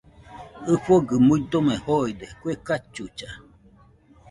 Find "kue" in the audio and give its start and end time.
2.39-2.53